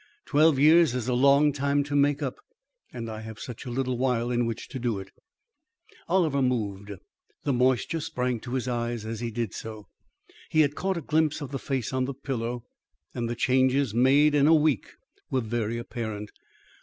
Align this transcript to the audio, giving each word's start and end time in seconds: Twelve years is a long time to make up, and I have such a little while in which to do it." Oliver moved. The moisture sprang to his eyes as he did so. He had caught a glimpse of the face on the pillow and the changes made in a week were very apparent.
Twelve 0.25 0.57
years 0.57 0.95
is 0.95 1.07
a 1.07 1.13
long 1.13 1.53
time 1.53 1.83
to 1.83 1.95
make 1.95 2.23
up, 2.23 2.37
and 2.91 3.07
I 3.07 3.21
have 3.21 3.37
such 3.39 3.67
a 3.67 3.69
little 3.69 3.99
while 3.99 4.31
in 4.31 4.47
which 4.47 4.67
to 4.69 4.79
do 4.79 4.97
it." 4.97 5.11
Oliver 6.07 6.41
moved. 6.41 6.91
The 7.43 7.53
moisture 7.53 7.99
sprang 7.99 8.39
to 8.39 8.55
his 8.55 8.67
eyes 8.67 9.05
as 9.05 9.19
he 9.19 9.29
did 9.29 9.53
so. 9.53 9.85
He 10.49 10.61
had 10.61 10.73
caught 10.73 10.97
a 10.97 11.01
glimpse 11.01 11.39
of 11.39 11.51
the 11.51 11.59
face 11.59 11.93
on 11.93 12.05
the 12.05 12.15
pillow 12.15 12.63
and 13.13 13.29
the 13.29 13.35
changes 13.35 13.93
made 13.93 14.33
in 14.33 14.47
a 14.47 14.55
week 14.55 14.87
were 15.29 15.39
very 15.41 15.77
apparent. 15.77 16.31